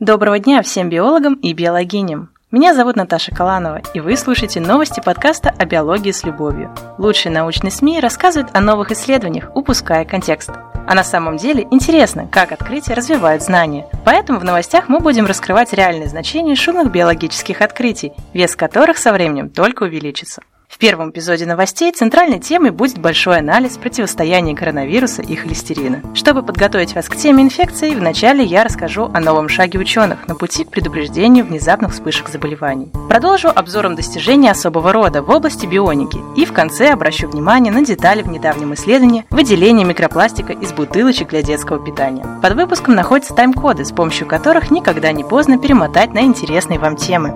[0.00, 2.30] Доброго дня всем биологам и биологиням!
[2.52, 6.72] Меня зовут Наташа Каланова, и вы слушаете новости подкаста о биологии с любовью.
[6.98, 10.50] Лучшие научные СМИ рассказывают о новых исследованиях, упуская контекст.
[10.86, 13.88] А на самом деле интересно, как открытия развивают знания.
[14.04, 19.50] Поэтому в новостях мы будем раскрывать реальные значения шумных биологических открытий, вес которых со временем
[19.50, 20.42] только увеличится.
[20.78, 26.04] В первом эпизоде новостей центральной темой будет большой анализ противостояния коронавируса и холестерина.
[26.14, 30.62] Чтобы подготовить вас к теме инфекции, вначале я расскажу о новом шаге ученых на пути
[30.62, 32.92] к предупреждению внезапных вспышек заболеваний.
[33.08, 38.22] Продолжу обзором достижений особого рода в области бионики и в конце обращу внимание на детали
[38.22, 42.24] в недавнем исследовании выделения микропластика из бутылочек для детского питания.
[42.40, 47.34] Под выпуском находятся тайм-коды, с помощью которых никогда не поздно перемотать на интересные вам темы.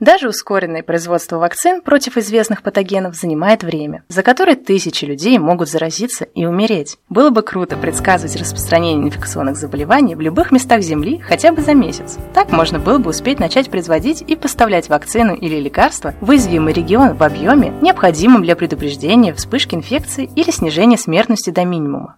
[0.00, 6.24] Даже ускоренное производство вакцин против известных патогенов занимает время, за которое тысячи людей могут заразиться
[6.24, 6.98] и умереть.
[7.08, 12.18] Было бы круто предсказывать распространение инфекционных заболеваний в любых местах Земли хотя бы за месяц.
[12.34, 17.14] Так можно было бы успеть начать производить и поставлять вакцину или лекарства в уязвимый регион
[17.14, 22.16] в объеме, необходимом для предупреждения вспышки инфекции или снижения смертности до минимума.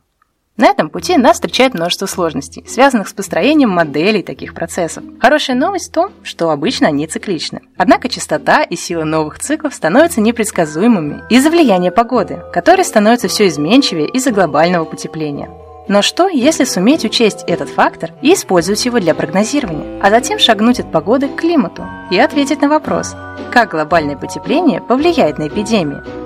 [0.56, 5.04] На этом пути нас встречает множество сложностей, связанных с построением моделей таких процессов.
[5.20, 7.60] Хорошая новость в том, что обычно они цикличны.
[7.76, 14.08] Однако частота и сила новых циклов становятся непредсказуемыми из-за влияния погоды, которая становится все изменчивее
[14.08, 15.50] из-за глобального потепления.
[15.88, 20.80] Но что, если суметь учесть этот фактор и использовать его для прогнозирования, а затем шагнуть
[20.80, 23.14] от погоды к климату и ответить на вопрос,
[23.52, 26.25] как глобальное потепление повлияет на эпидемии,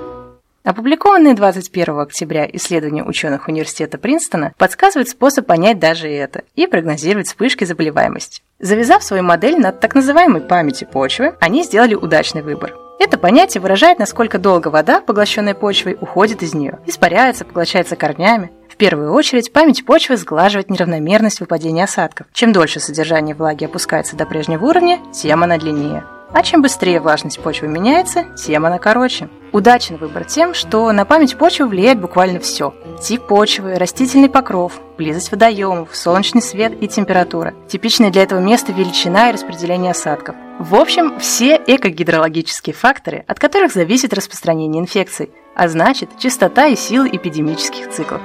[0.63, 7.63] Опубликованное 21 октября исследование ученых университета Принстона подсказывает способ понять даже это и прогнозировать вспышки
[7.63, 8.43] заболеваемости.
[8.59, 12.75] Завязав свою модель над так называемой памятью почвы, они сделали удачный выбор.
[12.99, 18.51] Это понятие выражает, насколько долго вода, поглощенная почвой, уходит из нее, испаряется, поглощается корнями.
[18.69, 22.27] В первую очередь, память почвы сглаживает неравномерность выпадения осадков.
[22.33, 26.03] Чем дольше содержание влаги опускается до прежнего уровня, тем она длиннее.
[26.33, 29.29] А чем быстрее влажность почвы меняется, тем она короче.
[29.51, 32.73] Удачен выбор тем, что на память почвы влияет буквально все.
[33.01, 37.53] Тип почвы, растительный покров, близость водоемов, солнечный свет и температура.
[37.67, 40.35] Типичная для этого места величина и распределение осадков.
[40.59, 47.07] В общем, все экогидрологические факторы, от которых зависит распространение инфекций, а значит, частота и сила
[47.07, 48.21] эпидемических циклов.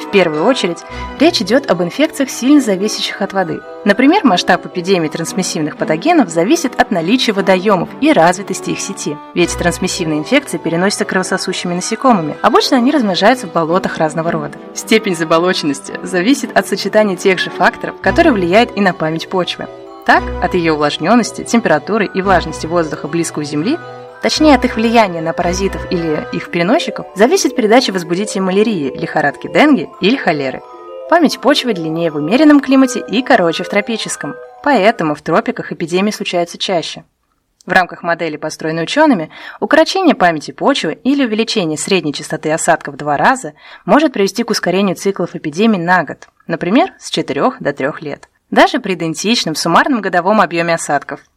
[0.00, 0.84] В первую очередь,
[1.18, 3.60] речь идет об инфекциях, сильно зависящих от воды.
[3.84, 9.16] Например, масштаб эпидемии трансмиссивных патогенов зависит от наличия водоемов и развитости их сети.
[9.34, 12.36] Ведь трансмиссивные инфекции переносятся кровососущими насекомыми.
[12.42, 14.58] Обычно они размножаются в болотах разного рода.
[14.74, 19.66] Степень заболоченности зависит от сочетания тех же факторов, которые влияют и на память почвы.
[20.04, 23.76] Так, от ее увлажненности, температуры и влажности воздуха близко у Земли
[24.26, 29.88] точнее от их влияния на паразитов или их переносчиков, зависит передача возбудителей малярии, лихорадки денги
[30.00, 30.62] или холеры.
[31.08, 36.58] Память почвы длиннее в умеренном климате и короче в тропическом, поэтому в тропиках эпидемии случаются
[36.58, 37.04] чаще.
[37.66, 43.16] В рамках модели, построенной учеными, укорочение памяти почвы или увеличение средней частоты осадков в два
[43.16, 43.54] раза
[43.84, 48.80] может привести к ускорению циклов эпидемий на год, например, с 4 до 3 лет, даже
[48.80, 51.20] при идентичном суммарном годовом объеме осадков–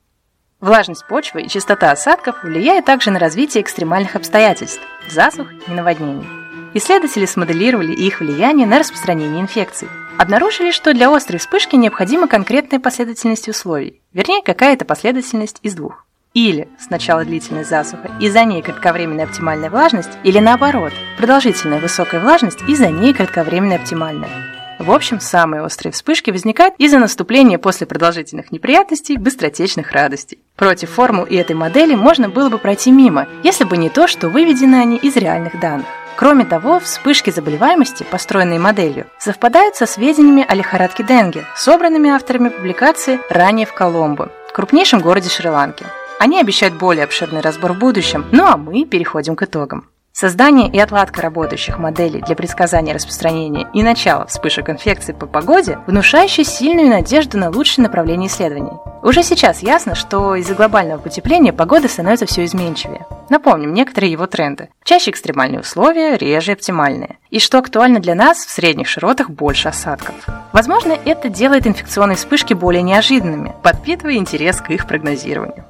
[0.61, 6.27] Влажность почвы и частота осадков влияют также на развитие экстремальных обстоятельств– засух и наводнений.
[6.73, 9.87] Исследователи смоделировали их влияние на распространение инфекций.
[10.17, 16.05] Обнаружили, что для острой вспышки необходима конкретная последовательность условий, вернее, какая-то последовательность из двух.
[16.33, 22.59] Или сначала длительная засуха и за ней кратковременная оптимальная влажность, или наоборот, продолжительная высокая влажность
[22.67, 24.58] и за ней кратковременная оптимальная.
[24.89, 30.39] В общем, самые острые вспышки возникают из-за наступления после продолжительных неприятностей быстротечных радостей.
[30.55, 34.29] Против формул и этой модели можно было бы пройти мимо, если бы не то, что
[34.29, 35.85] выведены они из реальных данных.
[36.15, 43.19] Кроме того, вспышки заболеваемости, построенные моделью, совпадают со сведениями о лихорадке Денге, собранными авторами публикации
[43.29, 45.85] ранее в Коломбо, крупнейшем городе Шри-Ланки.
[46.17, 49.87] Они обещают более обширный разбор в будущем, ну а мы переходим к итогам.
[50.19, 56.43] Создание и отладка работающих моделей для предсказания распространения и начала вспышек инфекций по погоде внушающие
[56.43, 58.73] сильную надежду на лучшее направление исследований.
[59.01, 63.05] Уже сейчас ясно, что из-за глобального потепления погода становится все изменчивее.
[63.29, 64.67] Напомним некоторые его тренды.
[64.83, 67.17] Чаще экстремальные условия, реже оптимальные.
[67.29, 70.15] И что актуально для нас, в средних широтах больше осадков.
[70.51, 75.63] Возможно, это делает инфекционные вспышки более неожиданными, подпитывая интерес к их прогнозированию.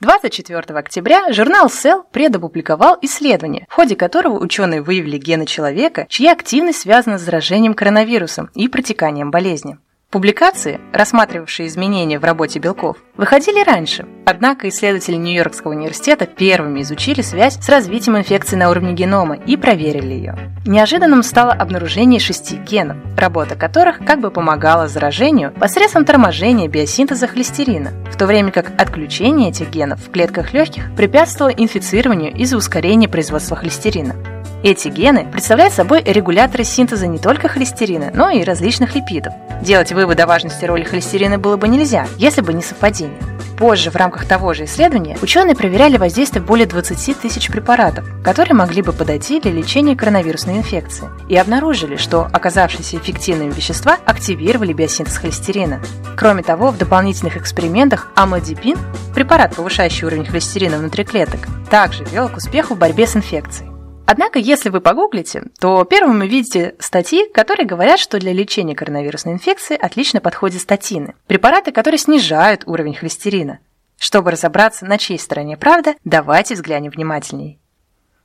[0.00, 6.80] 24 октября журнал Cell предопубликовал исследование, в ходе которого ученые выявили гены человека, чья активность
[6.80, 9.78] связана с заражением коронавирусом и протеканием болезни.
[10.10, 17.60] Публикации, рассматривавшие изменения в работе белков, выходили раньше, однако исследователи Нью-Йоркского университета первыми изучили связь
[17.60, 20.36] с развитием инфекции на уровне генома и проверили ее.
[20.66, 27.92] Неожиданным стало обнаружение шести генов, работа которых как бы помогала заражению посредством торможения биосинтеза холестерина,
[28.10, 33.56] в то время как отключение этих генов в клетках легких препятствовало инфицированию из-за ускорения производства
[33.56, 34.16] холестерина.
[34.62, 39.32] Эти гены представляют собой регуляторы синтеза не только холестерина, но и различных липидов.
[39.62, 43.18] Делать вывод о важности роли холестерина было бы нельзя, если бы не совпадение.
[43.56, 48.80] Позже в рамках того же исследования ученые проверяли воздействие более 20 тысяч препаратов, которые могли
[48.80, 55.80] бы подойти для лечения коронавирусной инфекции, и обнаружили, что оказавшиеся эффективными вещества активировали биосинтез холестерина.
[56.16, 58.78] Кроме того, в дополнительных экспериментах амлодипин,
[59.14, 61.40] препарат, повышающий уровень холестерина внутри клеток,
[61.70, 63.69] также вел к успеху в борьбе с инфекцией.
[64.12, 69.34] Однако, если вы погуглите, то первым вы видите статьи, которые говорят, что для лечения коронавирусной
[69.34, 73.60] инфекции отлично подходят статины, препараты, которые снижают уровень холестерина.
[74.00, 77.60] Чтобы разобраться, на чьей стороне правда, давайте взглянем внимательней.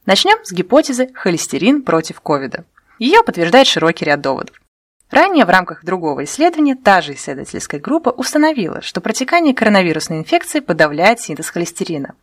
[0.07, 2.65] Начнем с гипотезы холестерин против ковида.
[2.97, 4.59] Ее подтверждает широкий ряд доводов.
[5.11, 11.19] Ранее в рамках другого исследования та же исследовательская группа установила, что протекание коронавирусной инфекции подавляет
[11.19, 12.15] синтез холестерина.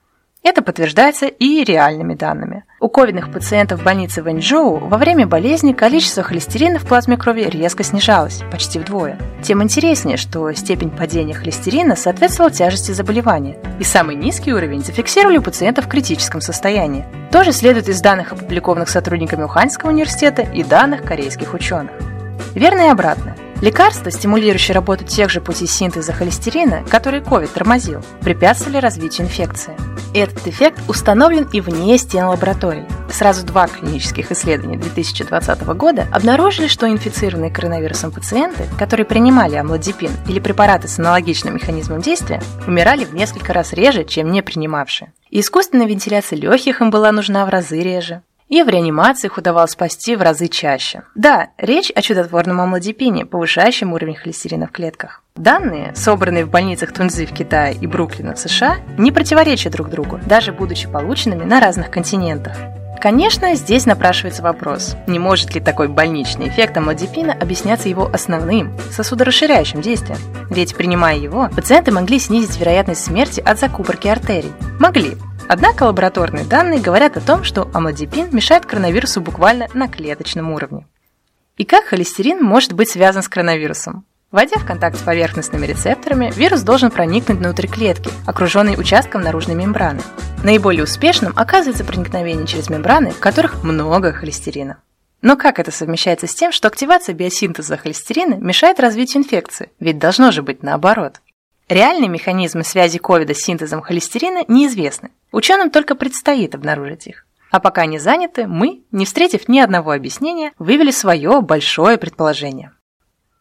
[0.43, 2.52] Это подтверждается и реальными данными.
[2.82, 7.84] У ковидных пациентов в больнице Вэньчжоу во время болезни количество холестерина в плазме крови резко
[7.84, 9.20] снижалось, почти вдвое.
[9.40, 15.43] Тем интереснее, что степень падения холестерина соответствовала тяжести заболевания, и самый низкий уровень зафиксировали у
[15.43, 17.05] пациентов в критическом состоянии.
[17.31, 21.93] Тоже следует из данных, опубликованных сотрудниками Уханьского университета и данных корейских ученых.
[22.56, 23.31] Верно и обратное.
[23.62, 29.76] Лекарства, стимулирующие работу тех же путей синтеза холестерина, которые COVID тормозил, препятствовали развитию инфекции.
[30.12, 32.82] Этот эффект установлен и вне стен лабораторий.
[33.09, 40.41] Сразу два клинических исследования 2020 года обнаружили, что инфицированные коронавирусом пациенты, которые принимали амлодипин или
[40.41, 45.12] препараты с аналогичным механизмом действия, умирали в несколько раз реже, чем не принимавшие.
[45.31, 48.23] Искусственная вентиляция легких им была нужна в разы реже
[48.53, 51.05] и в реанимации их удавалось спасти в разы чаще.
[51.15, 55.23] Да, речь о чудотворном амлодипине, повышающем уровень холестерина в клетках.
[55.35, 60.21] Данные, собранные в больницах Тунзы в Китае и Бруклина в США, не противоречат друг другу,
[60.27, 62.55] даже будучи полученными на разных континентах.
[63.01, 69.81] Конечно, здесь напрашивается вопрос, не может ли такой больничный эффект амлодипина объясняться его основным, сосудорасширяющим
[69.81, 70.19] действием?
[70.51, 74.53] Ведь, принимая его, пациенты могли снизить вероятность смерти от закупорки артерий.
[74.79, 75.17] Могли,
[75.49, 80.87] Однако лабораторные данные говорят о том, что амлодипин мешает коронавирусу буквально на клеточном уровне.
[81.56, 84.05] И как холестерин может быть связан с коронавирусом?
[84.31, 90.00] Войдя в контакт с поверхностными рецепторами, вирус должен проникнуть внутрь клетки, окруженной участком наружной мембраны.
[90.43, 94.79] Наиболее успешным оказывается проникновение через мембраны, в которых много холестерина.
[95.21, 99.71] Но как это совмещается с тем, что активация биосинтеза холестерина мешает развитию инфекции?
[99.79, 101.21] Ведь должно же быть наоборот.
[101.73, 105.11] Реальные механизмы связи ковида с синтезом холестерина неизвестны.
[105.33, 107.25] Ученым только предстоит обнаружить их.
[107.51, 112.73] А пока они заняты, мы, не встретив ни одного объяснения, вывели свое большое предположение.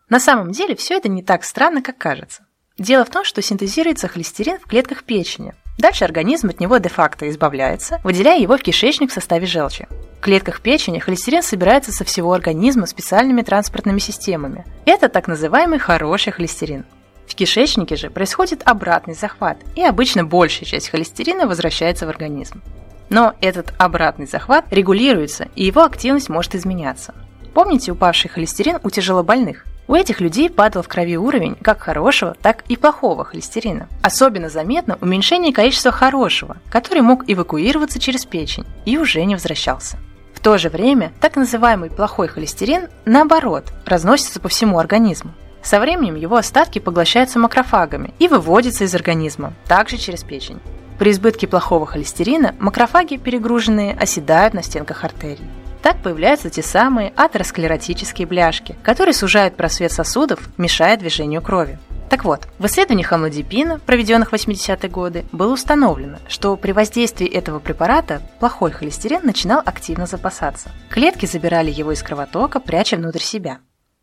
[0.07, 2.45] На самом деле все это не так странно, как кажется.
[2.77, 5.53] Дело в том, что синтезируется холестерин в клетках печени.
[5.77, 9.89] Дальше организм от него де-факто избавляется, выделяя его в кишечник в составе желчи.
[10.19, 14.63] В клетках печени холестерин собирается со всего организма специальными транспортными системами.
[14.85, 16.85] Это так называемый хороший холестерин.
[17.27, 22.61] В кишечнике же происходит обратный захват, и обычно большая часть холестерина возвращается в организм.
[23.09, 27.13] Но этот обратный захват регулируется, и его активность может изменяться.
[27.53, 29.65] Помните упавший холестерин у тяжелобольных?
[29.87, 33.89] У этих людей падал в крови уровень как хорошего, так и плохого холестерина.
[34.01, 39.97] Особенно заметно уменьшение количества хорошего, который мог эвакуироваться через печень и уже не возвращался.
[40.33, 45.33] В то же время так называемый плохой холестерин, наоборот, разносится по всему организму.
[45.63, 50.59] Со временем его остатки поглощаются макрофагами и выводятся из организма, также через печень.
[50.97, 55.49] При избытке плохого холестерина макрофаги, перегруженные, оседают на стенках артерий.
[55.81, 61.79] Так появляются те самые атеросклеротические бляшки, которые сужают просвет сосудов, мешая движению крови.
[62.11, 67.59] Так вот, в исследованиях амлодипина, проведенных в 80-е годы, было установлено, что при воздействии этого
[67.59, 70.69] препарата плохой холестерин начинал активно запасаться.
[70.89, 73.59] Клетки забирали его из кровотока, пряча внутрь себя.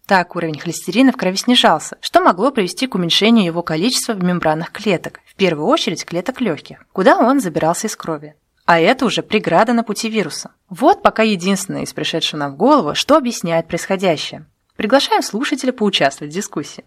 [0.09, 4.73] Так уровень холестерина в крови снижался, что могло привести к уменьшению его количества в мембранах
[4.73, 8.35] клеток, в первую очередь клеток легких, куда он забирался из крови.
[8.65, 10.53] А это уже преграда на пути вируса.
[10.71, 14.47] Вот пока единственное из пришедшего нам в голову, что объясняет происходящее.
[14.77, 16.87] Приглашаем слушателя поучаствовать в дискуссии.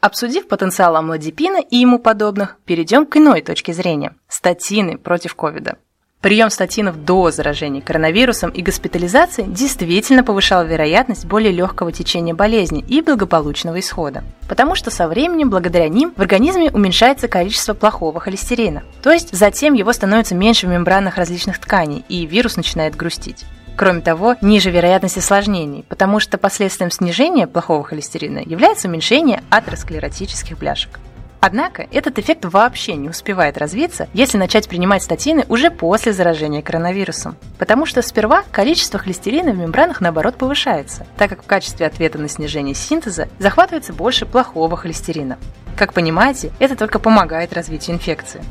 [0.00, 5.76] Обсудив потенциал амлодипина и ему подобных, перейдем к иной точке зрения– статины против ковида.
[6.20, 13.00] Прием статинов до заражения коронавирусом и госпитализации действительно повышал вероятность более легкого течения болезни и
[13.00, 14.22] благополучного исхода.
[14.46, 18.82] Потому что со временем, благодаря ним, в организме уменьшается количество плохого холестерина.
[19.02, 23.46] То есть затем его становится меньше в мембранах различных тканей, и вирус начинает грустить.
[23.76, 31.00] Кроме того, ниже вероятность осложнений, потому что последствием снижения плохого холестерина является уменьшение атеросклеротических бляшек.
[31.40, 37.36] Однако этот эффект вообще не успевает развиться, если начать принимать статины уже после заражения коронавирусом.
[37.58, 42.28] Потому что сперва количество холестерина в мембранах наоборот повышается, так как в качестве ответа на
[42.28, 45.38] снижение синтеза захватывается больше плохого холестерина.
[45.76, 48.42] Как понимаете, это только помогает развитию инфекции.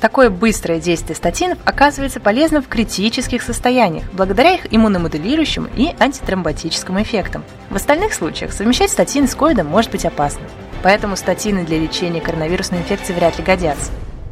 [0.00, 7.42] Такое быстрое действие статинов оказывается полезным в критических состояниях, благодаря их иммуномодулирующим и антитромботическим эффектам.
[7.70, 10.42] В остальных случаях совмещать статины с ковидом может быть опасно
[10.86, 13.90] поэтому статины для лечения коронавирусной инфекции вряд ли годятся.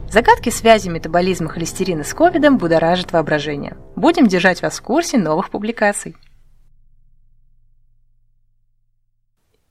[0.09, 3.77] Загадки связи метаболизма холестерина с ковидом будоражат воображение.
[3.97, 6.15] Будем держать вас в курсе новых публикаций.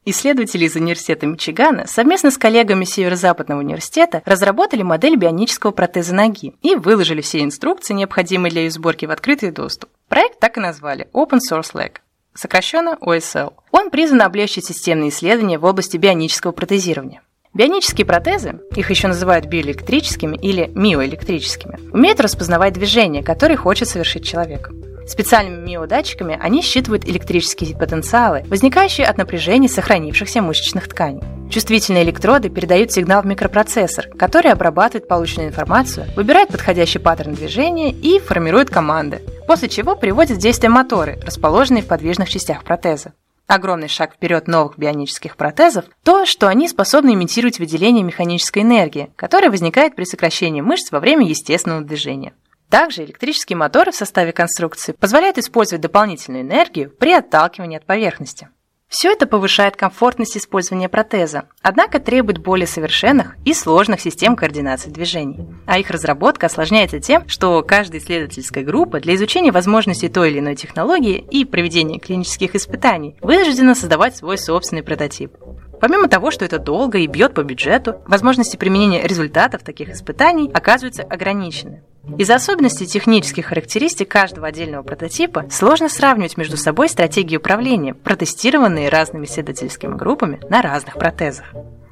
[0.03, 6.75] Исследователи из Университета Мичигана совместно с коллегами Северо-Западного университета разработали модель бионического протеза ноги и
[6.75, 9.89] выложили все инструкции, необходимые для ее сборки, в открытый доступ.
[10.09, 11.99] Проект так и назвали Open Source Leg
[12.33, 13.53] сокращенно OSL.
[13.71, 17.21] Он призван облегчить системные исследования в области бионического протезирования.
[17.53, 24.71] Бионические протезы, их еще называют биоэлектрическими или миоэлектрическими, умеют распознавать движения, которые хочет совершить человек.
[25.07, 31.21] Специальными миодатчиками они считывают электрические потенциалы, возникающие от напряжения сохранившихся мышечных тканей.
[31.53, 38.17] Чувствительные электроды передают сигнал в микропроцессор, который обрабатывает полученную информацию, выбирает подходящий паттерн движения и
[38.17, 43.13] формирует команды, после чего приводит в действие моторы, расположенные в подвижных частях протеза.
[43.45, 49.51] Огромный шаг вперед новых бионических протезов– то, что они способны имитировать выделение механической энергии, которая
[49.51, 52.33] возникает при сокращении мышц во время естественного движения.
[52.71, 58.49] Также электрические моторы в составе конструкции позволяют использовать дополнительную энергию при отталкивании от поверхности.
[58.93, 65.47] Все это повышает комфортность использования протеза, однако требует более совершенных и сложных систем координации движений.
[65.65, 70.55] А их разработка осложняется тем, что каждая исследовательская группа для изучения возможностей той или иной
[70.55, 75.37] технологии и проведения клинических испытаний вынуждена создавать свой собственный прототип.
[75.83, 81.03] Помимо того, что это долго и бьет по бюджету, возможности применения результатов таких испытаний оказываются
[81.03, 81.83] ограничены.
[82.17, 89.25] Из-за особенностей технических характеристик каждого отдельного прототипа сложно сравнивать между собой стратегии управления, протестированные разными
[89.25, 91.51] исследовательскими группами на разных протезах.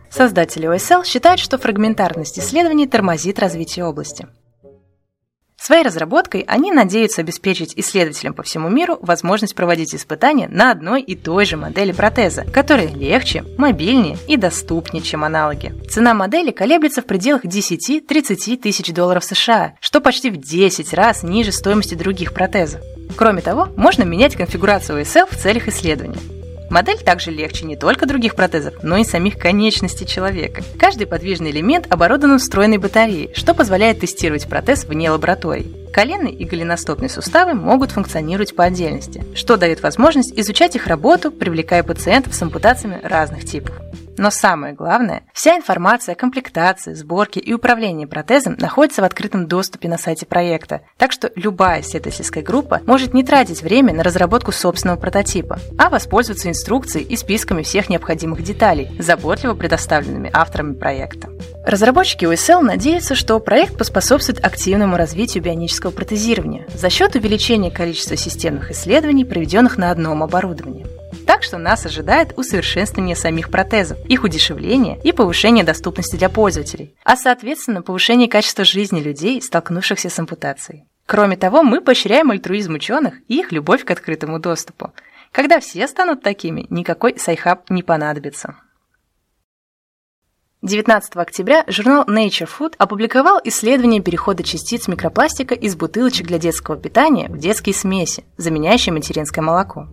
[0.09, 4.25] Создатели OSL считают, что фрагментарность исследований тормозит развитие области.
[5.61, 11.15] Своей разработкой они надеются обеспечить исследователям по всему миру возможность проводить испытания на одной и
[11.15, 15.71] той же модели протеза, которая легче, мобильнее и доступнее, чем аналоги.
[15.87, 21.51] Цена модели колеблется в пределах 10-30 тысяч долларов США, что почти в 10 раз ниже
[21.51, 22.81] стоимости других протезов.
[23.15, 26.40] Кроме того, можно менять конфигурацию OSL в целях исследования.
[26.71, 30.63] Модель также легче не только других протезов, но и самих конечностей человека.
[30.79, 35.75] Каждый подвижный элемент оборудован встроенной батареей, что позволяет тестировать протез вне лабораторий.
[35.91, 41.83] Коленный и голеностопный суставы могут функционировать по отдельности, что дает возможность изучать их работу, привлекая
[41.83, 43.75] пациентов с ампутациями разных типов.
[44.17, 49.87] Но самое главное, вся информация о комплектации, сборке и управлении протезом находится в открытом доступе
[49.87, 54.97] на сайте проекта, так что любая исследовательская группа может не тратить время на разработку собственного
[54.97, 61.29] прототипа, а воспользоваться инструкцией и списками всех необходимых деталей, заботливо предоставленными авторами проекта.
[61.65, 68.71] Разработчики USL надеются, что проект поспособствует активному развитию бионического протезирования за счет увеличения количества системных
[68.71, 70.85] исследований, проведенных на одном оборудовании.
[71.25, 77.15] Так что нас ожидает усовершенствование самих протезов, их удешевление и повышение доступности для пользователей, а
[77.15, 80.85] соответственно повышение качества жизни людей, столкнувшихся с ампутацией.
[81.05, 84.93] Кроме того, мы поощряем альтруизм ученых и их любовь к открытому доступу.
[85.31, 88.55] Когда все станут такими, никакой Sci-Hub не понадобится.
[90.61, 97.29] 19 октября журнал Nature Food опубликовал исследование перехода частиц микропластика из бутылочек для детского питания
[97.29, 99.87] в детские смеси, заменяющие материнское молоко.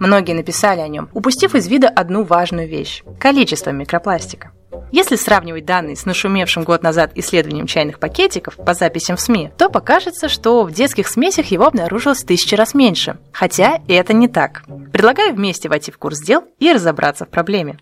[0.00, 4.50] Многие написали о нем, упустив из вида одну важную вещь– количество микропластика.
[4.90, 9.68] Если сравнивать данные с нашумевшим год назад исследованием чайных пакетиков по записям в СМИ, то
[9.68, 13.18] покажется, что в детских смесях его обнаружилось в тысячи раз меньше.
[13.30, 14.62] Хотя это не так.
[14.90, 17.78] Предлагаю вместе войти в курс дел и разобраться в проблеме.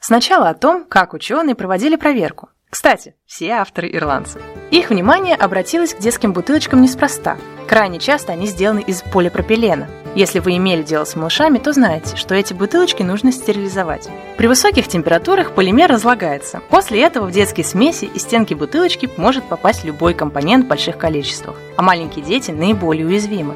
[0.00, 2.48] Сначала о том, как ученые проводили проверку.
[2.70, 4.40] Кстати, все авторы ирландцы.
[4.70, 7.38] Их внимание обратилось к детским бутылочкам неспроста.
[7.66, 12.34] Крайне часто они сделаны из полипропилена– Если вы имели дело с малышами, то знаете, что
[12.34, 14.08] эти бутылочки нужно стерилизовать.
[14.36, 16.60] При высоких температурах полимер разлагается.
[16.70, 21.56] После этого в детские смеси и стенки бутылочки может попасть любой компонент в больших количествах,
[21.76, 23.54] а маленькие дети наиболее уязвимы.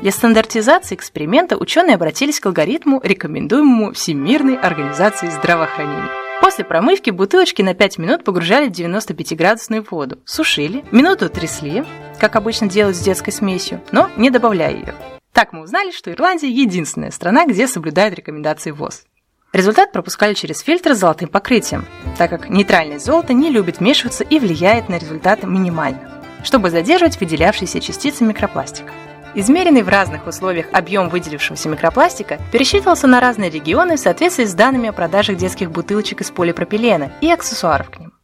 [0.00, 6.25] Для стандартизации эксперимента ученые обратились к алгоритму, рекомендуемому Всемирной организацией здравоохранения.
[6.40, 11.84] После промывки бутылочки на 5 минут погружали в 95-градусную воду, сушили, минуту трясли,
[12.20, 14.94] как обычно делают с детской смесью, но не добавляя ее.
[15.32, 19.04] Так мы узнали, что Ирландия– единственная страна, где соблюдают рекомендации ВОЗ.
[19.52, 21.86] Результат пропускали через фильтр с золотым покрытием,
[22.18, 27.80] так как нейтральное золото не любит вмешиваться и влияет на результаты минимально, чтобы задерживать выделявшиеся
[27.80, 28.92] частицы микропластика.
[29.38, 34.88] Измеренный в разных условиях объем выделившегося микропластика пересчитывался на разные регионы в соответствии с данными
[34.88, 38.14] о продажах детских бутылочек из полипропилена и аксессуаров к ним.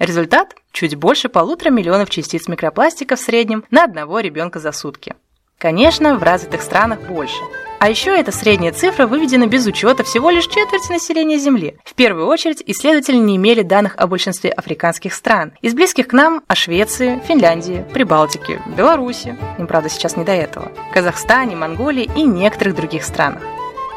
[0.00, 5.14] Результат– чуть больше полутора миллионов частиц микропластика в среднем на одного ребенка за сутки.
[5.58, 7.40] Конечно, в развитых странах больше–
[7.78, 11.76] а еще эта средняя цифра выведена без учета всего лишь четверти населения Земли.
[11.84, 15.52] В первую очередь, исследователи не имели данных о большинстве африканских стран.
[15.62, 20.72] Из близких к нам– о Швеции, Финляндии, Прибалтике, Беларуси, им, правда, сейчас не до этого,
[20.92, 23.42] Казахстане, Монголии и некоторых других странах.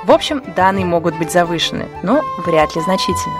[0.03, 3.39] В общем, данные могут быть завышены, но вряд ли значительно.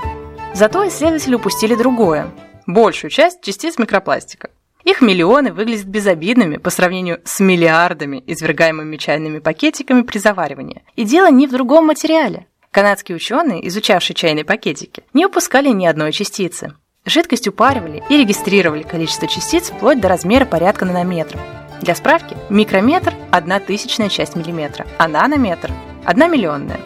[0.53, 2.29] Зато исследователи упустили другое–
[2.67, 4.49] большую часть частиц микропластика.
[4.83, 10.83] Их миллионы выглядят безобидными по сравнению с миллиардами, извергаемыми чайными пакетиками при заваривании.
[10.95, 12.47] И дело не в другом материале.
[12.71, 16.73] Канадские ученые, изучавшие чайные пакетики, не упускали ни одной частицы.
[17.05, 21.41] Жидкость упаривали и регистрировали количество частиц вплоть до размера порядка нанометров.
[21.81, 25.71] Для справки, микрометр– одна тысячная часть миллиметра, а нанометр–
[26.05, 26.79] одна миллионная.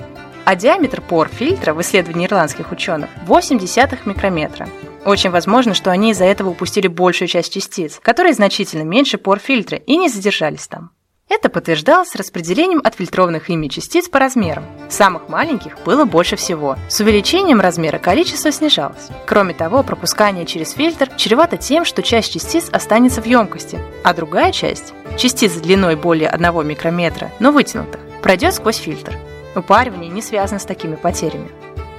[0.46, 4.70] А диаметр пор фильтра в исследовании ирландских ученых– 8 десятых микрометра.
[5.06, 9.78] Очень возможно, что они из-за этого упустили большую часть частиц, которые значительно меньше пор фильтра
[9.78, 10.90] и не задержались там.
[11.30, 14.64] Это подтверждалось распределением отфильтрованных ими частиц по размерам.
[14.90, 16.76] Самых маленьких было больше всего.
[16.88, 19.10] С увеличением размера количество снижалось.
[19.26, 24.52] Кроме того, пропускание через фильтр чревато тем, что часть частиц останется в емкости, а другая
[24.52, 29.18] часть, частиц длиной более 1 микрометра, но вытянутых, пройдет сквозь фильтр.
[29.56, 31.50] Упаривание не связано с такими потерями.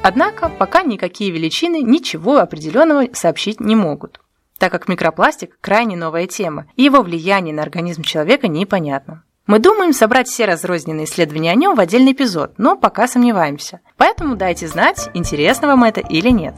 [0.03, 4.21] Однако пока никакие величины ничего определенного сообщить не могут,
[4.59, 9.25] так как микропластик– крайне новая тема, и его влияние на организм человека непонятно.
[9.47, 13.81] Мы думаем собрать все разрозненные исследования о нем в отдельный эпизод, но пока сомневаемся.
[13.97, 16.55] Поэтому дайте знать, интересно вам это или нет.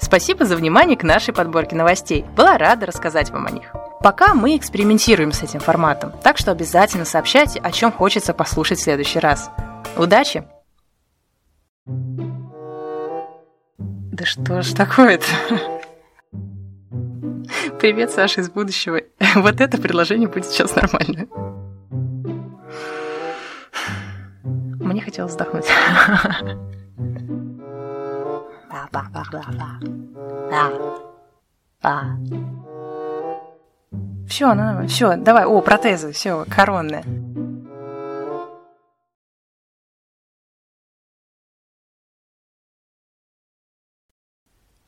[0.00, 2.24] Спасибо за внимание к нашей подборке новостей.
[2.36, 3.72] Была рада рассказать вам о них.
[4.00, 8.82] Пока мы экспериментируем с этим форматом, так что обязательно сообщайте, о чем хочется послушать в
[8.82, 9.50] следующий раз.
[9.96, 10.44] Удачи!
[14.16, 15.26] Да что ж такое-то?
[17.78, 19.02] Привет, Саша из будущего.
[19.34, 21.26] Вот это предложение будет сейчас нормально.
[24.80, 25.66] Мне хотелось вздохнуть.
[34.26, 35.44] Все, ну, все, давай.
[35.44, 37.04] О, протезы, все, коронные.